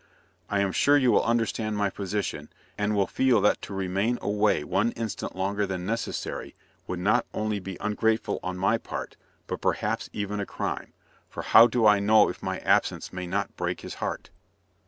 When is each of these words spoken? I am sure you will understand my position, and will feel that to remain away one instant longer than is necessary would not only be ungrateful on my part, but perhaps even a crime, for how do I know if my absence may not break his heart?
I 0.49 0.61
am 0.61 0.71
sure 0.71 0.97
you 0.97 1.11
will 1.11 1.23
understand 1.23 1.77
my 1.77 1.91
position, 1.91 2.49
and 2.75 2.95
will 2.95 3.05
feel 3.05 3.39
that 3.41 3.61
to 3.61 3.73
remain 3.75 4.17
away 4.19 4.63
one 4.63 4.93
instant 4.93 5.35
longer 5.35 5.67
than 5.67 5.81
is 5.83 5.87
necessary 5.87 6.55
would 6.87 6.97
not 6.97 7.27
only 7.35 7.59
be 7.59 7.77
ungrateful 7.79 8.39
on 8.41 8.57
my 8.57 8.79
part, 8.79 9.15
but 9.45 9.61
perhaps 9.61 10.09
even 10.11 10.39
a 10.39 10.45
crime, 10.47 10.93
for 11.29 11.43
how 11.43 11.67
do 11.67 11.85
I 11.85 11.99
know 11.99 12.29
if 12.29 12.41
my 12.41 12.57
absence 12.61 13.13
may 13.13 13.27
not 13.27 13.55
break 13.55 13.81
his 13.81 13.93
heart? 14.01 14.31